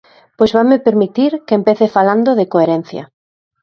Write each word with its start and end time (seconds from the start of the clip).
Pois 0.37 0.51
vanme 0.57 0.85
permitir 0.87 1.31
que 1.45 1.57
empece 1.59 1.87
falando 1.95 2.31
de 2.39 2.49
coherencia. 2.53 3.03